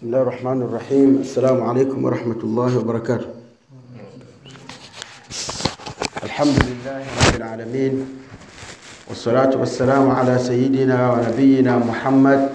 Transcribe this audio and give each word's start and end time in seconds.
بسم 0.00 0.06
الله 0.08 0.22
الرحمن 0.22 0.62
الرحيم 0.62 1.18
السلام 1.20 1.62
عليكم 1.62 2.04
ورحمة 2.04 2.40
الله 2.44 2.78
وبركاته 2.78 3.26
الحمد 6.24 6.56
لله 6.64 7.00
رب 7.28 7.36
العالمين 7.36 8.08
والصلاة 9.08 9.52
والسلام 9.60 10.10
على 10.10 10.38
سيدنا 10.38 11.12
ونبينا 11.12 11.78
محمد 11.78 12.48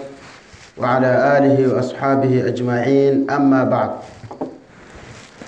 وعلى 0.78 1.38
آله 1.38 1.74
وأصحابه 1.74 2.46
أجمعين 2.50 3.30
أما 3.30 3.64
بعد 3.64 3.90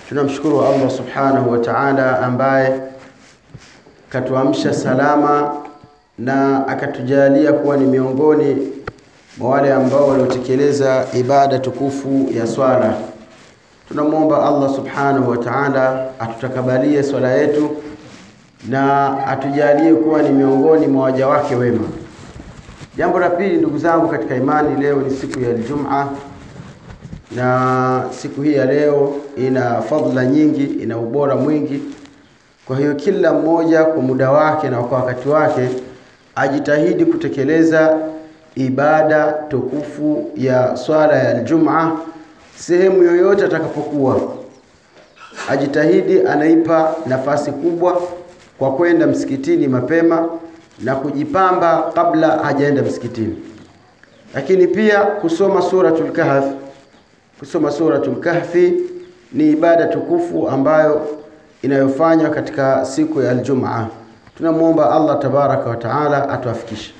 tunamshukuru 0.08 0.62
Allah 0.62 0.90
subhanahu 0.94 1.50
wa 1.50 1.58
ta'ala 1.58 2.22
ambaye 2.22 2.80
katuamsha 4.08 4.70
salama 4.74 5.66
na 6.18 6.62
akatujalia 6.66 7.52
kuwa 7.52 7.76
ni 7.76 7.84
miongoni 7.86 8.77
mwa 9.38 9.50
wale 9.50 9.72
ambao 9.72 10.08
waliotekeleza 10.08 11.06
ibada 11.14 11.58
tukufu 11.58 12.28
ya 12.34 12.46
swala. 12.46 12.94
Tunamwomba 13.88 14.46
Allah 14.46 14.74
subhanahu 14.74 15.30
wa 15.30 15.36
ta'ala 15.36 16.06
atutakabalie 16.18 17.02
swala 17.02 17.32
yetu 17.32 17.70
na 18.68 19.12
atujalie 19.26 19.94
kuwa 19.94 20.22
ni 20.22 20.28
miongoni 20.28 20.86
mwa 20.86 21.02
waja 21.04 21.26
wake 21.28 21.54
wema. 21.54 21.88
Jambo 22.96 23.18
la 23.18 23.30
pili, 23.30 23.56
ndugu 23.56 23.78
zangu 23.78 24.08
katika 24.08 24.36
imani, 24.36 24.82
leo 24.82 24.96
ni 24.96 25.10
siku 25.10 25.40
ya 25.40 25.50
Ijumaa 25.50 26.08
na 27.36 28.04
siku 28.10 28.42
hii 28.42 28.54
ya 28.54 28.64
leo 28.64 29.14
ina 29.36 29.82
fadhila 29.82 30.24
nyingi, 30.24 30.64
ina 30.64 30.98
ubora 30.98 31.36
mwingi. 31.36 31.82
Kwa 32.66 32.76
hiyo 32.76 32.94
kila 32.94 33.32
mmoja 33.32 33.84
kwa 33.84 34.02
muda 34.02 34.30
wake 34.30 34.68
na 34.68 34.82
kwa 34.82 34.98
wakati 34.98 35.28
wake 35.28 35.68
ajitahidi 36.34 37.04
kutekeleza 37.04 37.96
ibada 38.66 39.32
tukufu 39.48 40.30
ya 40.36 40.76
swala 40.76 41.16
ya 41.16 41.40
Ijumaa 41.40 41.92
sehemu 42.56 43.02
yoyote 43.02 43.44
atakapokuwa, 43.44 44.20
ajitahidi 45.48 46.20
anaipa 46.26 46.94
nafasi 47.06 47.52
kubwa 47.52 48.02
kwa 48.58 48.72
kwenda 48.72 49.06
msikitini 49.06 49.68
mapema 49.68 50.28
na 50.80 50.94
kujipamba 50.96 51.92
kabla 51.94 52.28
hajaenda 52.28 52.82
msikitini, 52.82 53.36
lakini 54.34 54.66
pia 54.66 55.00
kusoma 55.00 55.62
suratul 55.62 56.12
Kahf. 56.12 56.44
Kusoma 57.38 57.70
suratul 57.70 58.20
Kahfi 58.20 58.72
ni 59.32 59.50
ibada 59.50 59.86
tukufu 59.86 60.48
ambayo 60.48 61.06
inayofanywa 61.62 62.30
katika 62.30 62.84
siku 62.84 63.22
ya 63.22 63.32
Ijumaa. 63.32 63.86
Tunamwomba 64.36 64.90
Allah 64.90 65.18
tabaraka 65.18 65.70
wa 65.70 65.76
taala 65.76 66.28
atuafikishe. 66.28 66.94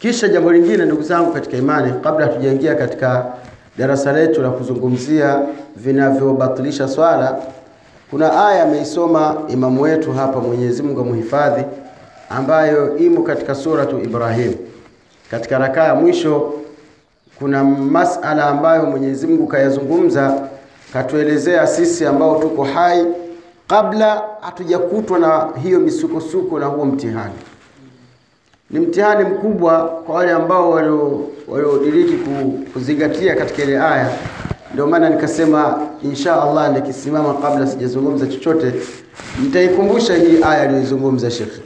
Kisha 0.00 0.28
jambo 0.28 0.52
lingine, 0.52 0.84
ndugu 0.84 1.02
zangu 1.02 1.32
katika 1.32 1.56
imani, 1.56 1.92
kabla 2.02 2.26
hatujaingia 2.26 2.74
katika 2.74 3.26
darasa 3.78 4.12
letu 4.12 4.42
la 4.42 4.50
kuzungumzia 4.50 5.40
vinavyobatilisha 5.76 6.88
swala, 6.88 7.36
kuna 8.10 8.46
aya 8.48 8.62
ameisoma 8.62 9.36
imamu 9.48 9.82
wetu 9.82 10.12
hapa, 10.12 10.40
Mwenyezi 10.40 10.82
Mungu 10.82 11.00
amhifadhi, 11.00 11.62
ambayo 12.30 12.96
imo 12.98 13.22
katika 13.22 13.54
suratu 13.54 13.98
Ibrahim. 14.00 14.54
Katika 15.30 15.58
rakaa 15.58 15.84
ya 15.84 15.94
mwisho 15.94 16.52
kuna 17.38 17.64
masala 17.64 18.44
ambayo 18.46 18.86
Mwenyezi 18.86 19.26
Mungu 19.26 19.46
kayazungumza, 19.46 20.48
katuelezea 20.92 21.66
sisi 21.66 22.06
ambao 22.06 22.40
tuko 22.42 22.64
hai 22.64 23.04
kabla 23.68 24.22
hatujakutwa 24.40 25.18
na 25.18 25.48
hiyo 25.62 25.80
misukosuko 25.80 26.58
na 26.58 26.66
huo 26.66 26.84
mtihani 26.84 27.34
ni 28.74 28.80
mtihani 28.80 29.24
mkubwa 29.24 29.78
kwa 30.06 30.14
wale 30.14 30.32
ambao 30.32 30.70
waliodiriki 31.48 32.14
kuzingatia 32.72 33.34
katika 33.36 33.62
ile 33.62 33.78
aya. 33.80 34.10
Ndio 34.72 34.86
maana 34.86 35.10
nikasema 35.10 35.78
insha 36.02 36.42
Allah 36.42 36.72
nikisimama 36.72 37.34
kabla 37.34 37.66
sijazungumza 37.66 38.26
chochote, 38.26 38.72
nitaikumbusha 39.42 40.14
hii 40.14 40.42
aya 40.42 40.60
aliyoizungumza 40.62 41.30
Shekhe. 41.30 41.60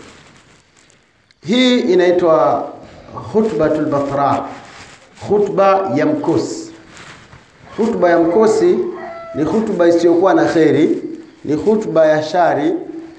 Hii 1.47 1.79
inaitwa 1.81 2.69
khutbatul 3.33 3.87
batra, 3.87 4.45
khutba 5.29 5.91
ya 5.95 6.07
mkosi. 6.07 6.73
Khutba 7.77 8.11
ya 8.11 8.19
mkosi 8.19 8.79
ni 9.35 9.45
khutba 9.45 9.89
isiyokuwa 9.89 10.35
na 10.35 10.45
kheri, 10.45 11.03
ni 11.45 11.57
khutba 11.57 12.07
ya 12.07 12.23
shari, 12.23 12.73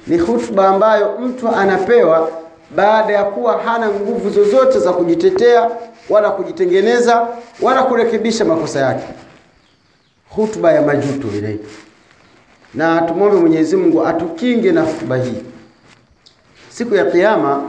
ni 0.07 0.17
khutba 0.17 0.67
ambayo 0.67 1.17
mtu 1.21 1.47
anapewa 1.49 2.29
baada 2.75 3.13
ya 3.13 3.23
kuwa 3.23 3.63
hana 3.63 3.89
nguvu 3.89 4.29
zozote 4.29 4.79
za 4.79 4.93
kujitetea 4.93 5.69
wala 6.09 6.31
kujitengeneza 6.31 7.27
wala 7.61 7.83
kurekebisha 7.83 8.45
makosa 8.45 8.79
yake. 8.79 9.07
Hutuba 10.29 10.71
ya 10.71 10.81
majuto 10.81 11.27
ile, 11.37 11.59
na 12.73 13.01
tumwombe 13.01 13.37
Mwenyezi 13.37 13.75
Mungu 13.75 14.05
atukinge 14.07 14.71
na 14.71 14.81
hutuba 14.81 15.17
hii. 15.17 15.43
Siku 16.69 16.95
ya 16.95 17.05
Kiyama 17.05 17.63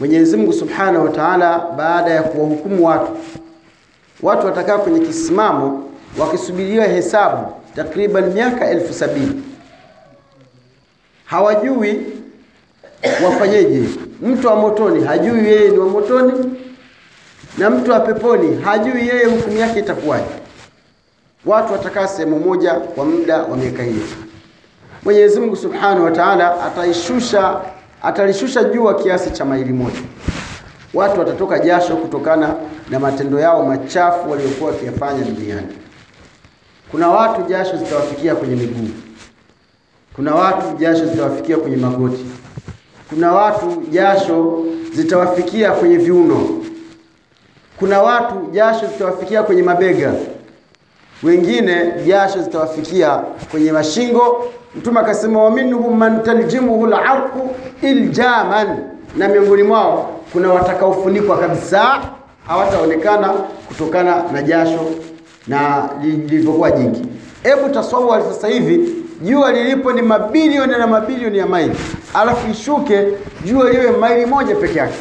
Mwenyezi 0.00 0.36
Mungu 0.36 0.52
Subhanahu 0.52 1.04
wa 1.04 1.10
Ta'ala, 1.12 1.58
baada 1.76 2.10
ya 2.10 2.22
kuwahukumu 2.22 2.86
watu, 2.86 3.16
watu 4.22 4.46
watakaa 4.46 4.78
kwenye 4.78 5.00
kisimamo 5.06 5.90
wakisubiriwa 6.18 6.84
hesabu 6.84 7.52
takriban 7.76 8.32
miaka 8.32 8.70
elfu 8.70 8.92
sabini 8.94 9.42
hawajui 11.24 12.06
wafanyeje. 13.24 13.88
Mtu 14.22 14.46
wa 14.46 14.56
motoni 14.56 15.04
hajui 15.04 15.38
yeye 15.48 15.70
ni 15.70 15.78
wa 15.78 15.86
motoni, 15.88 16.32
na 17.58 17.70
mtu 17.70 17.90
wa 17.90 18.00
peponi 18.00 18.62
hajui 18.62 19.08
yeye 19.08 19.24
hukumu 19.24 19.56
yake 19.58 19.78
itakuwaje. 19.78 20.24
Watu 21.46 21.72
watakaa 21.72 22.06
sehemu 22.08 22.38
moja 22.38 22.74
kwa 22.74 23.04
muda 23.04 23.42
wa 23.42 23.56
miaka 23.56 23.82
hiyo. 23.82 24.02
Mwenyezi 25.04 25.40
Mungu 25.40 25.56
Subhanahu 25.56 26.04
wa 26.04 26.10
Ta'ala 26.10 26.64
ataishusha 26.64 27.60
atalishusha 28.02 28.64
jua 28.64 28.94
kiasi 28.94 29.30
cha 29.30 29.44
maili 29.44 29.72
moja. 29.72 30.00
Watu 30.94 31.18
watatoka 31.20 31.58
jasho 31.58 31.96
kutokana 31.96 32.54
na 32.90 33.00
matendo 33.00 33.40
yao 33.40 33.62
machafu 33.66 34.30
waliokuwa 34.30 34.70
wakiyafanya 34.70 35.24
duniani. 35.24 35.66
Kuna 36.90 37.08
watu 37.08 37.42
jasho 37.42 37.76
zitawafikia 37.76 38.34
kwenye 38.34 38.54
miguu, 38.56 38.88
kuna 40.16 40.34
watu 40.34 40.76
jasho 40.78 41.06
zitawafikia 41.06 41.56
kwenye 41.56 41.76
magoti 41.76 42.24
kuna 43.10 43.32
watu 43.32 43.82
jasho 43.90 44.64
zitawafikia 44.94 45.72
kwenye 45.72 45.96
viuno, 45.96 46.48
kuna 47.78 48.02
watu 48.02 48.34
jasho 48.52 48.86
zitawafikia 48.86 49.42
kwenye 49.42 49.62
mabega, 49.62 50.12
wengine 51.22 51.92
jasho 52.06 52.42
zitawafikia 52.42 53.16
kwenye 53.50 53.72
mashingo. 53.72 54.44
Mtume 54.76 55.00
akasema, 55.00 55.44
waminhum 55.44 55.96
man 55.98 56.22
taljimuhu 56.22 56.86
al-arqu 56.86 57.50
iljaman, 57.82 58.78
na 59.16 59.28
miongoni 59.28 59.62
mwao 59.62 60.20
kuna 60.32 60.52
watakaofunikwa 60.52 61.38
kabisa, 61.38 62.00
hawataonekana 62.46 63.28
kutokana 63.68 64.22
na 64.32 64.42
jasho 64.42 64.80
na 65.46 65.88
lilivyokuwa 66.02 66.70
jingi. 66.70 67.02
Hebu 67.42 67.68
tasawwari 67.68 68.24
sasa 68.24 68.48
hivi 68.48 68.94
jua 69.20 69.52
lilipo 69.52 69.92
ni 69.92 70.02
mabilioni 70.02 70.72
na 70.72 70.86
mabilioni 70.86 71.38
ya 71.38 71.46
maili, 71.46 71.76
alafu 72.14 72.50
ishuke 72.50 73.06
jua 73.44 73.70
liwe 73.70 73.90
maili 73.90 74.26
moja 74.26 74.54
peke 74.54 74.78
yake, 74.78 74.98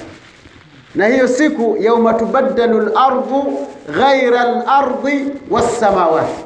na 0.96 1.08
hiyo 1.08 1.28
siku 1.28 1.78
yauma 1.80 2.14
tubaddalu 2.14 2.80
lardhu 2.82 3.68
ghaira 3.98 4.44
lardhi 4.44 5.26
wassamawati, 5.50 6.46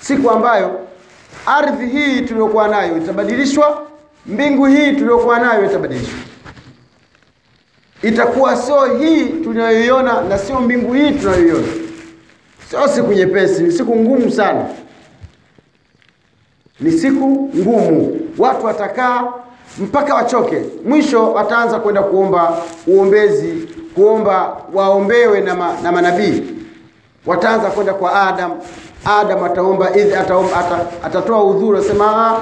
siku 0.00 0.30
ambayo 0.30 0.80
ardhi 1.46 1.86
hii 1.86 2.20
tuliyokuwa 2.20 2.68
nayo 2.68 2.96
itabadilishwa, 2.98 3.86
mbingu 4.26 4.66
hii 4.66 4.92
tuliyokuwa 4.92 5.38
nayo 5.40 5.64
itabadilishwa. 5.66 6.18
Itakuwa 8.02 8.56
sio 8.56 8.84
hii 8.98 9.24
tunayoiona 9.24 10.20
na 10.22 10.38
sio 10.38 10.60
mbingu 10.60 10.94
hii 10.94 11.10
tunayoiona. 11.10 11.66
Sio 12.70 12.88
siku 12.88 13.12
nyepesi, 13.12 13.62
ni 13.62 13.72
siku 13.72 13.96
ngumu 13.96 14.30
sana 14.30 14.66
ni 16.80 16.92
siku 16.92 17.50
ngumu. 17.56 18.20
Watu 18.38 18.66
watakaa 18.66 19.24
mpaka 19.78 20.14
wachoke, 20.14 20.62
mwisho 20.84 21.32
wataanza 21.32 21.78
kwenda 21.78 22.02
kuomba 22.02 22.62
uombezi, 22.86 23.68
kuomba 23.94 24.56
waombewe 24.74 25.40
na, 25.40 25.54
ma, 25.54 25.74
na 25.82 25.92
manabii. 25.92 26.42
Wataanza 27.26 27.70
kwenda 27.70 27.94
kwa 27.94 28.22
Adam. 28.28 28.52
Adam 29.04 29.44
ataomba 29.44 29.96
idh, 29.96 30.18
ataomba, 30.18 30.56
ata, 30.56 30.86
atatoa 31.06 31.44
udhuru, 31.44 31.78
asema 31.78 32.40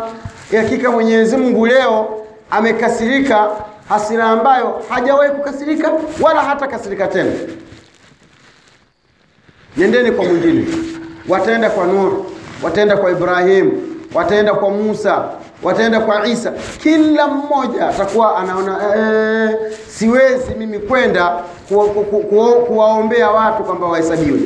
hakika 0.56 0.90
Mwenyezi 0.90 1.36
Mungu 1.36 1.66
leo 1.66 2.06
amekasirika 2.50 3.48
hasira 3.88 4.24
ambayo 4.24 4.82
hajawahi 4.88 5.30
kukasirika 5.32 5.92
wala 6.20 6.40
hata 6.42 6.66
kasirika 6.66 7.06
tena. 7.06 7.32
Nendeni 9.76 10.10
kwa 10.12 10.24
mwingine. 10.24 10.64
Wataenda 11.28 11.70
kwa 11.70 11.86
Nur, 11.86 12.12
wataenda 12.62 12.96
kwa 12.96 13.10
Ibrahimu 13.10 13.72
wataenda 14.16 14.54
kwa 14.54 14.70
Musa, 14.70 15.24
wataenda 15.62 16.00
kwa 16.00 16.26
Isa. 16.26 16.52
Kila 16.82 17.28
mmoja 17.28 17.88
atakuwa 17.88 18.36
anaona 18.36 18.78
ee, 18.96 19.56
siwezi 19.88 20.54
mimi 20.54 20.78
kwenda 20.78 21.42
kuwaombea 21.68 23.28
ku, 23.28 23.36
ku, 23.36 23.36
ku, 23.36 23.36
watu 23.36 23.64
kwamba 23.64 23.86
wahesabiwe. 23.86 24.38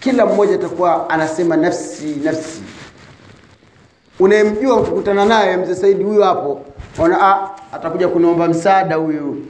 Kila 0.00 0.26
mmoja 0.26 0.54
atakuwa 0.54 1.10
anasema 1.10 1.56
nafsi 1.56 2.04
nafsi. 2.24 2.62
Unayemjua 4.20 4.76
ukikutana 4.76 5.24
naye 5.24 5.56
mzee 5.56 5.74
Saidi 5.74 6.04
huyu 6.04 6.22
hapo, 6.22 6.60
ona 6.98 7.20
ah, 7.20 7.50
atakuja 7.72 8.08
kuniomba 8.08 8.48
msaada 8.48 8.96
huyu 8.96 9.46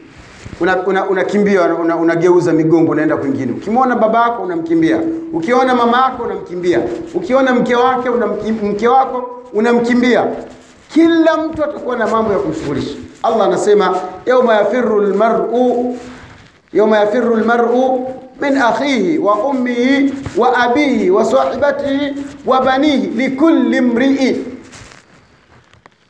unakimbia 1.11 1.63
una, 1.65 1.75
una, 1.75 1.97
unageuza 1.97 2.51
una 2.51 2.59
migongo 2.63 2.93
unaenda 2.93 3.17
kwingine. 3.17 3.53
Ukimwona 3.53 3.97
baba 3.97 4.23
yako 4.23 4.43
unamkimbia, 4.43 5.01
ukiona 5.33 5.75
mama 5.75 5.97
yako 5.99 6.23
unamkimbia, 6.23 6.81
ukiona 7.15 7.55
mke 7.55 7.75
wake 7.75 8.11
mke 8.63 8.89
wako 8.89 9.43
unamkimbia. 9.53 10.25
Kila 10.93 11.37
mtu 11.37 11.65
atakuwa 11.65 11.97
na 11.97 12.07
mambo 12.07 12.33
ya 12.33 12.39
kumshughulisha. 12.39 12.97
Allah 13.23 13.47
anasema 13.47 13.97
yauma 14.27 14.55
yafiru 14.55 15.01
lmaru 15.01 15.97
yauma 16.73 16.97
yafiru 16.99 17.37
lmaru 17.37 18.07
min 18.41 18.57
akhihi 18.57 19.19
wa 19.19 19.35
ummihi 19.35 20.15
wa 20.37 20.57
abihi 20.57 21.11
wa 21.11 21.25
sahibatihi 21.25 22.15
wa 22.47 22.61
banihi 22.65 23.07
likulli 23.07 23.81
mri'in 23.81 24.45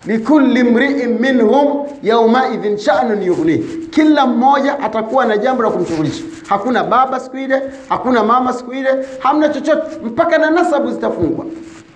likulli 0.07 0.63
mri'in 0.63 1.19
minhum 1.19 1.87
yaumaidhin 2.03 2.79
sha'nun 2.79 3.23
yughnih, 3.23 3.61
kila 3.97 4.27
mmoja 4.27 4.79
atakuwa 4.81 5.25
na 5.27 5.37
jambo 5.39 5.63
la 5.63 5.71
kumshughulisha. 5.71 6.25
Hakuna 6.49 6.85
baba 6.85 7.21
siku 7.21 7.37
ile, 7.37 7.63
hakuna 7.89 8.25
mama 8.25 8.53
siku 8.53 8.73
ile, 8.73 8.91
hamna 9.19 9.49
chochote, 9.49 9.83
mpaka 10.05 10.39
na 10.39 10.51
nasabu 10.51 10.91
zitafungwa. 10.93 11.47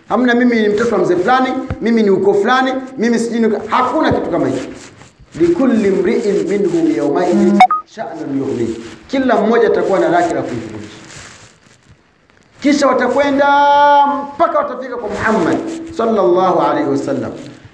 Hamna 0.09 0.35
mimi 0.35 0.61
ni 0.63 0.69
mtoto 0.69 0.95
wa 0.95 1.01
mzee 1.01 1.17
fulani, 1.17 1.49
mimi 1.81 2.03
ni 2.03 2.11
uko 2.11 2.35
fulani, 2.35 2.73
mimi 2.99 3.19
sijui, 3.19 3.53
hakuna 3.69 4.13
kitu 4.13 4.31
kama 4.31 4.49
hicho. 4.49 4.69
Likulli 5.41 5.91
mri'in 5.91 6.49
minhum 6.49 6.97
yaumaidhin 6.97 7.59
sha'nun 7.87 8.39
yughnihi, 8.39 8.85
kila 9.09 9.37
mmoja 9.41 9.67
atakuwa 9.69 9.99
na 9.99 10.09
lake 10.09 10.35
la 10.35 10.43
kumshughulisha. 10.43 10.97
Kisha 12.63 12.87
watakwenda 12.87 13.47
mpaka 14.35 14.59
watafika 14.59 14.97
kwa 14.97 15.09
Muhammad 15.09 15.59
sallallahu 15.97 16.61
alaihi 16.61 16.91
wasallam 16.91 17.33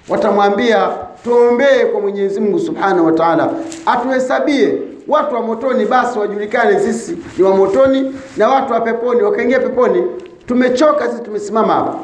watamwambia 0.09 0.89
tuombee 1.23 1.85
kwa 1.91 2.01
Mwenyezi 2.01 2.39
Mungu 2.39 2.59
Subhanahu 2.59 3.05
wa 3.05 3.11
Ta'ala 3.11 3.49
atuhesabie 3.85 4.73
watu 5.07 5.35
wa 5.35 5.41
motoni, 5.41 5.85
basi 5.85 6.19
wajulikane 6.19 6.79
sisi 6.79 7.17
ni 7.37 7.43
wa 7.43 7.55
motoni 7.55 8.15
na 8.37 8.47
watu 8.49 8.73
wa 8.73 8.81
peponi 8.81 9.21
wakaingia 9.21 9.59
peponi. 9.59 10.03
Tumechoka 10.45 11.09
sisi, 11.09 11.23
tumesimama 11.23 11.73
hapa. 11.73 11.95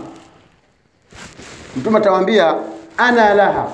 Mtume 1.77 1.97
atawaambia 1.97 2.55
ana 2.97 3.33
laha, 3.33 3.67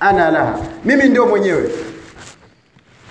ana 0.00 0.30
laha, 0.30 0.58
mimi 0.84 1.04
ndio 1.08 1.26
mwenyewe 1.26 1.70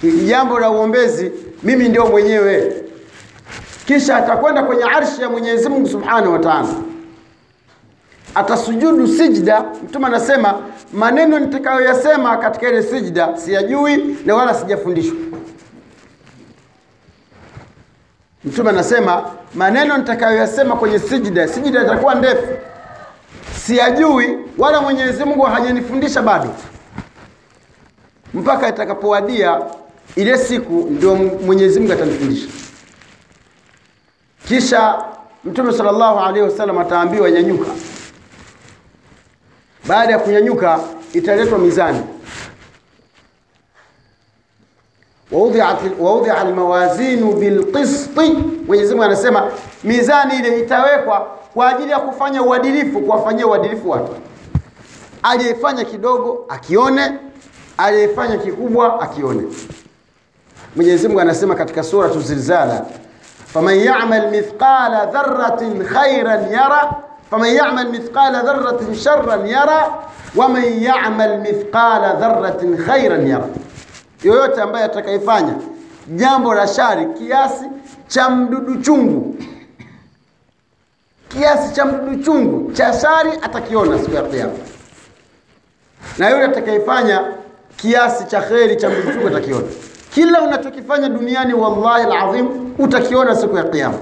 hili 0.02 0.26
jambo 0.26 0.60
la 0.60 0.70
uombezi, 0.70 1.32
mimi 1.64 1.90
ndio 1.90 2.06
mwenyewe. 2.06 2.74
Kisha 3.86 4.16
atakwenda 4.18 4.64
kwenye 4.64 4.84
arshi 4.84 5.22
ya 5.22 5.30
Mwenyezi 5.30 5.70
Mungu 5.70 5.88
Subhanahu 5.88 6.34
wa 6.34 6.40
Ta'ala 6.40 6.68
atasujudu 8.36 9.08
sijda. 9.08 9.66
Mtume 9.84 10.08
anasema 10.08 10.60
maneno 10.94 11.40
nitakayoyasema 11.40 12.38
katika 12.38 12.70
ile 12.70 12.84
sijda 12.84 13.38
siyajui 13.38 14.18
na 14.26 14.36
wala 14.36 14.54
sijafundishwa. 14.54 15.16
Mtume 18.46 18.70
anasema 18.70 19.24
maneno 19.56 19.98
nitakayoyasema 19.98 20.76
kwenye 20.76 21.00
sijda, 21.00 21.48
sijda 21.48 21.84
itakuwa 21.84 22.16
ndefu, 22.16 22.48
siyajui 23.66 24.38
wala 24.58 24.82
Mwenyezi 24.82 25.24
Mungu 25.24 25.42
hajanifundisha 25.42 26.22
bado, 26.22 26.50
mpaka 28.34 28.70
itakapowadia 28.70 29.62
ile 30.16 30.38
siku 30.38 30.74
ndio 30.92 31.16
Mwenyezi 31.16 31.80
Mungu 31.80 31.94
atanifundisha. 31.94 32.48
Kisha 34.48 34.96
Mtume 35.44 35.74
sallallahu 35.74 36.20
alaihi 36.20 36.42
wasallam 36.42 36.78
ataambiwa 36.78 37.32
nyanyuka 37.32 37.66
baada 39.88 40.14
ya 40.14 40.20
kunyanyuka 40.20 40.80
italetwa 41.14 41.60
mizani, 41.60 42.02
waudhia 46.00 46.38
almawazinu 46.38 47.34
bilqisti. 47.34 48.34
Mwenyezi 48.68 48.90
Mungu 48.92 49.04
anasema 49.04 49.52
mizani 49.84 50.36
ile 50.36 50.60
itawekwa 50.60 51.28
kwa 51.54 51.70
ajili 51.70 51.92
ya 51.92 52.00
kufanya 52.00 52.42
uadilifu, 52.44 53.00
kuwafanyia 53.02 53.48
uadilifu 53.48 53.90
watu. 53.90 54.12
Aliyefanya 55.24 55.86
kidogo 55.86 56.46
akione, 56.50 57.12
aliyefanya 57.78 58.38
kikubwa 58.38 59.02
akione. 59.02 59.44
Mwenyezi 60.76 61.08
Mungu 61.08 61.20
anasema 61.22 61.56
katika 61.56 61.84
suratu 61.84 62.22
Zilzala, 62.22 62.86
faman 63.46 63.78
yamal 63.80 64.32
mithqala 64.32 65.06
dharratin 65.06 65.84
khairan 65.86 66.52
yara 66.52 66.94
faman 67.32 67.56
yamal 67.56 67.88
mithqala 67.90 68.44
dharratin 68.44 68.94
sharran 68.96 69.48
yara 69.48 70.04
waman 70.36 70.64
yamal 70.84 71.40
mithqala 71.40 72.20
dharratin 72.20 72.76
khairan 72.86 73.28
yara, 73.28 73.48
yoyote 74.24 74.62
ambaye 74.62 74.86
atakayefanya 74.86 75.56
jambo 76.16 76.54
la 76.54 76.68
shari 76.68 77.06
kiasi 77.18 77.66
cha 78.08 78.30
mdudu 78.30 78.82
chungu, 78.82 79.36
kiasi 81.30 81.74
cha 81.76 81.86
mdudu 81.86 82.24
chungu 82.24 82.72
cha 82.74 82.94
shari 82.94 83.32
atakiona 83.42 84.00
siku 84.00 84.16
ya 84.16 84.22
Kiyama, 84.24 84.54
na 86.18 86.30
yule 86.30 86.44
atakayefanya 86.46 87.24
kiasi 87.78 88.26
cha 88.26 88.42
kheri 88.42 88.76
cha 88.76 88.90
mdudu 88.90 89.12
chungu 89.14 89.28
atakiona. 89.28 89.68
Kila 90.14 90.42
unachokifanya 90.42 91.10
duniani, 91.10 91.54
wallahi 91.54 92.04
alazim, 92.04 92.48
utakiona 92.80 93.36
siku 93.36 93.58
ya 93.58 93.64
Kiyama. 93.64 93.98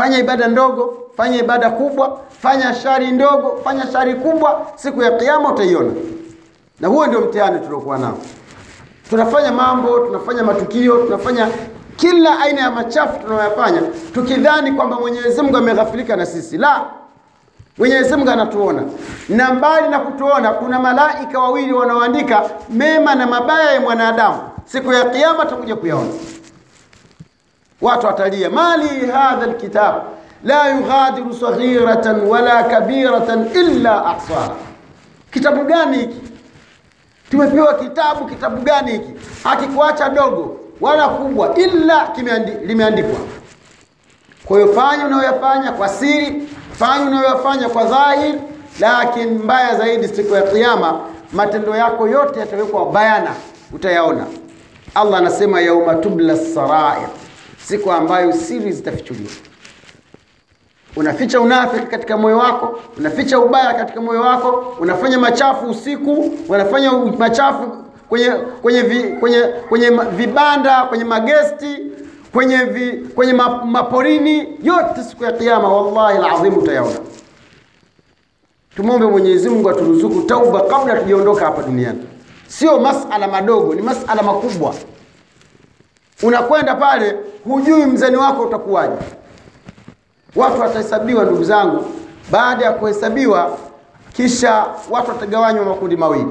Fanya 0.00 0.18
ibada 0.18 0.48
ndogo, 0.48 0.96
fanya 1.16 1.36
ibada 1.38 1.70
kubwa, 1.70 2.20
fanya 2.42 2.74
shari 2.74 3.10
ndogo, 3.12 3.60
fanya 3.64 3.86
shari 3.92 4.14
kubwa, 4.14 4.66
siku 4.76 5.02
ya 5.02 5.10
Kiyama 5.10 5.48
utaiona. 5.52 5.90
Na 6.80 6.88
huo 6.88 7.06
ndio 7.06 7.20
mtihani 7.20 7.60
tuliokuwa 7.60 7.98
nao. 7.98 8.18
Tunafanya 9.10 9.52
mambo, 9.52 9.98
tunafanya 9.98 10.42
matukio, 10.42 10.96
tunafanya 10.96 11.48
kila 11.96 12.40
aina 12.40 12.60
ya 12.60 12.70
machafu 12.70 13.18
tunayoyafanya, 13.20 13.82
tukidhani 14.14 14.72
kwamba 14.72 15.00
Mwenyezi 15.00 15.42
Mungu 15.42 15.56
ameghafilika 15.56 16.16
na 16.16 16.26
sisi. 16.26 16.58
La, 16.58 16.84
Mwenyezi 17.78 18.16
Mungu 18.16 18.30
anatuona, 18.30 18.82
na 19.28 19.54
mbali 19.54 19.88
na 19.88 19.98
kutuona, 19.98 20.50
kuna 20.52 20.78
malaika 20.78 21.38
wawili 21.38 21.72
wanaoandika 21.72 22.42
mema 22.70 23.14
na 23.14 23.26
mabaya 23.26 23.72
ya 23.72 23.80
mwanadamu. 23.80 24.38
Siku 24.64 24.92
ya 24.92 25.04
Kiyama 25.04 25.44
tutakuja 25.44 25.76
kuyaona. 25.76 26.10
Watu 27.80 28.06
watalia, 28.06 28.50
mali 28.50 28.88
hadha 29.06 29.42
alkitab 29.44 29.94
la 30.44 30.68
yughadiru 30.68 31.34
saghiratan 31.34 32.20
wala 32.20 32.62
kabiratan 32.64 33.50
illa 33.54 34.06
ahsaha. 34.06 34.50
Kitabu 35.32 35.64
gani 35.64 35.98
hiki? 35.98 36.20
Tumepewa 37.30 37.74
kitabu, 37.74 38.24
kitabu 38.26 38.62
gani 38.62 38.92
hiki? 38.92 39.12
Hakikuacha 39.44 40.08
dogo 40.08 40.56
wala 40.80 41.08
kubwa, 41.08 41.54
illa 41.54 42.08
limeandikwa. 42.66 43.20
Kwa 44.44 44.60
hiyo 44.60 44.72
fanya 44.72 45.06
unayoyafanya 45.06 45.72
kwa 45.72 45.88
siri, 45.88 46.48
fanya 46.72 47.06
unayoyafanya 47.06 47.68
kwa 47.68 47.84
dhahiri, 47.84 48.38
lakini 48.80 49.26
mbaya 49.38 49.76
zaidi, 49.78 50.08
siku 50.08 50.34
ya 50.34 50.42
Kiyama 50.42 51.00
matendo 51.32 51.76
yako 51.76 52.08
yote 52.08 52.40
yatawekwa 52.40 52.86
bayana, 52.86 53.30
utayaona. 53.72 54.26
Allah 54.94 55.18
anasema 55.18 55.60
yauma 55.60 55.94
tubla 55.94 56.36
sarair, 56.36 57.08
siku 57.64 57.92
ambayo 57.92 58.32
siri 58.32 58.72
zitafichuliwa. 58.72 59.30
Unaficha 60.96 61.40
unafiki 61.40 61.86
katika 61.86 62.16
moyo 62.16 62.38
wako, 62.38 62.80
unaficha 62.98 63.38
ubaya 63.38 63.74
katika 63.74 64.00
moyo 64.00 64.20
wako, 64.20 64.76
unafanya 64.80 65.18
machafu 65.18 65.66
usiku, 65.70 66.32
unafanya 66.48 66.92
machafu 66.92 67.72
kwenye 68.08 68.30
kwenye 68.62 68.82
vi, 68.82 69.02
kwenye 69.02 69.40
kwenye 69.68 69.90
vibanda, 69.90 70.84
kwenye 70.84 71.04
magesti, 71.04 71.76
kwenye 72.32 72.56
vi, 72.56 72.92
kwenye 72.92 73.32
maporini, 73.64 74.48
yote 74.62 75.02
siku 75.10 75.24
ya 75.24 75.32
Kiyama, 75.32 75.68
wallahi 75.68 76.18
alazim 76.24 76.58
utayaona. 76.58 76.98
Tumwombe 78.76 79.06
Mwenyezi 79.06 79.48
Mungu 79.48 79.70
aturuzuku 79.70 80.22
tauba 80.22 80.60
kabla 80.60 80.96
tujaondoka 81.00 81.44
hapa 81.44 81.62
duniani. 81.62 81.98
Sio 82.48 82.80
masala 82.80 83.28
madogo, 83.28 83.74
ni 83.74 83.82
masala 83.82 84.22
makubwa. 84.22 84.74
Unakwenda 86.22 86.74
pale, 86.74 87.16
hujui 87.44 87.86
mzani 87.86 88.16
wako 88.16 88.42
utakuwaje. 88.42 88.94
Watu 90.36 90.60
watahesabiwa, 90.60 91.24
ndugu 91.24 91.44
zangu. 91.44 91.84
Baada 92.30 92.64
ya 92.64 92.72
kuhesabiwa, 92.72 93.58
kisha 94.12 94.66
watu 94.90 95.08
watagawanywa 95.10 95.64
makundi 95.64 95.96
mawili. 95.96 96.30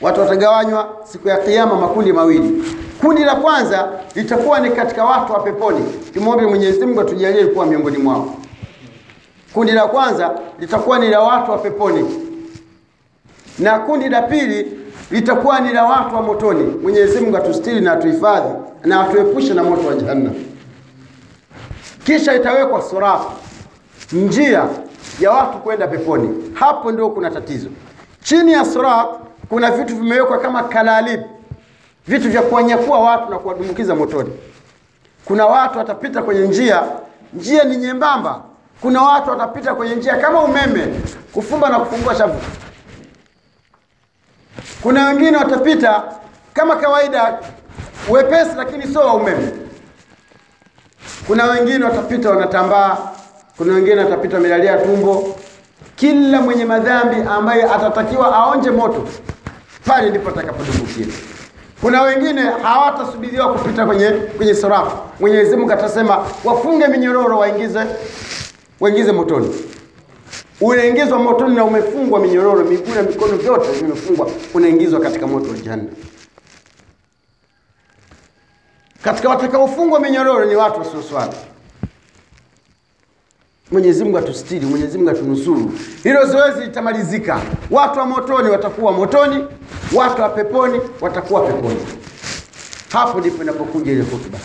Watu 0.00 0.20
watagawanywa 0.20 0.88
siku 1.04 1.28
ya 1.28 1.36
Kiyama 1.36 1.74
makundi 1.76 2.12
mawili. 2.12 2.64
Kundi 3.00 3.24
la 3.24 3.34
kwanza 3.36 3.88
litakuwa 4.14 4.60
ni 4.60 4.70
katika 4.70 5.04
watu 5.04 5.32
wa 5.32 5.40
peponi. 5.40 5.84
Tumwombe 6.14 6.46
Mwenyezi 6.46 6.86
Mungu 6.86 7.00
atujalie 7.00 7.46
kuwa 7.46 7.66
miongoni 7.66 7.98
mwao. 7.98 8.34
kundi 9.54 9.72
la 9.72 9.86
kwanza 9.86 10.30
litakuwa 10.60 10.98
ni 10.98 11.08
la 11.08 11.20
watu 11.20 11.50
wa 11.50 11.58
peponi 11.58 12.24
na 13.58 13.78
kundi 13.78 14.08
la 14.08 14.22
pili 14.22 14.78
litakuwa 15.10 15.60
ni 15.60 15.72
la 15.72 15.84
watu 15.84 16.14
wa 16.14 16.22
motoni. 16.22 16.64
Mwenyezi 16.82 17.20
mungu 17.20 17.36
atustiri 17.36 17.80
na 17.80 17.92
atuhifadhi 17.92 18.48
na 18.84 19.00
atuepushe 19.00 19.54
na 19.54 19.64
moto 19.64 19.86
wa 19.88 19.94
jahannam. 19.94 20.34
Kisha 22.04 22.34
itawekwa 22.34 22.82
sirafu, 22.82 23.30
njia 24.12 24.64
ya 25.20 25.30
watu 25.30 25.58
kwenda 25.58 25.86
peponi. 25.88 26.50
Hapo 26.54 26.92
ndio 26.92 27.08
kuna 27.10 27.30
tatizo. 27.30 27.68
Chini 28.22 28.52
ya 28.52 28.64
sirafu 28.64 29.18
kuna 29.48 29.70
vitu 29.70 29.96
vimewekwa 29.96 30.38
kama 30.38 30.62
kalalib 30.62 31.20
vitu 32.06 32.30
vya 32.30 32.42
kuwanyakua 32.42 32.98
watu 33.00 33.30
na 33.30 33.38
kuwadumukiza 33.38 33.94
motoni. 33.94 34.30
Kuna 35.24 35.46
watu 35.46 35.78
watapita 35.78 36.22
kwenye 36.22 36.40
njia 36.46 36.82
njia 37.34 37.64
ni 37.64 37.76
nyembamba. 37.76 38.40
Kuna 38.80 39.02
watu 39.02 39.30
watapita 39.30 39.74
kwenye 39.74 39.94
njia 39.94 40.16
kama 40.16 40.40
umeme 40.42 40.86
kufumba 41.32 41.68
na 41.68 41.78
kufungua 41.78 42.14
shavu 42.14 42.40
kuna 44.82 45.08
wengine 45.08 45.36
watapita 45.36 46.02
kama 46.52 46.76
kawaida 46.76 47.38
wepesi 48.10 48.50
lakini 48.56 48.86
sio 48.86 49.00
wa 49.00 49.14
umeme. 49.14 49.52
Kuna 51.26 51.44
wengine 51.44 51.84
watapita 51.84 52.30
wanatambaa 52.30 52.98
kuna 53.56 53.74
wengine 53.74 54.00
watapita 54.04 54.36
wamelalia 54.36 54.76
tumbo. 54.78 55.36
Kila 55.96 56.40
mwenye 56.40 56.64
madhambi 56.64 57.16
ambaye 57.30 57.62
atatakiwa 57.64 58.36
aonje 58.36 58.70
moto 58.70 59.08
pale 59.86 60.10
ndipo 60.10 60.28
atakapodumbukia 60.30 61.06
kuna 61.80 62.02
wengine 62.02 62.42
hawatasubiriwa 62.62 63.52
kupita 63.52 63.86
kwenye 63.86 64.10
kwenye 64.10 64.54
sirafu 64.54 64.96
mwenyezi 65.20 65.56
mungu 65.56 65.72
atasema 65.72 66.24
wafunge 66.44 66.88
minyororo 66.88 67.38
waingize 67.38 67.80
waingize 68.80 69.12
motoni 69.12 69.54
unaingizwa 70.60 71.18
motoni 71.18 71.54
na 71.56 71.64
umefungwa 71.64 72.20
minyororo 72.20 72.64
miguu 72.64 72.94
na 72.94 73.02
mikono 73.02 73.36
vyote 73.36 73.72
vimefungwa 73.72 74.30
unaingizwa 74.54 75.00
katika 75.00 75.26
moto 75.26 75.50
wa 75.50 75.56
jahannam. 75.58 75.88
Katika 79.02 79.28
watakaofungwa 79.28 80.00
minyororo 80.00 80.44
ni 80.44 80.56
watu 80.56 80.78
wasioswali. 80.78 81.32
Mwenyezi 83.72 84.04
mungu 84.04 84.18
atustiri 84.18 84.66
mwenyezi 84.66 84.98
mungu 84.98 85.10
atunusuru. 85.10 85.72
Hilo 86.02 86.26
zoezi 86.26 86.60
litamalizika. 86.60 87.40
Watu 87.70 87.98
wa 87.98 88.06
motoni 88.06 88.48
watakuwa 88.50 88.92
motoni 88.92 89.44
watu 89.94 90.22
wa 90.22 90.28
peponi 90.28 90.80
watakuwa 91.00 91.40
peponi. 91.40 91.86
Hapo 92.92 93.20
ndipo 93.20 93.42
inapokuja 93.42 93.92
ile 93.92 94.02
hutuba 94.02 94.38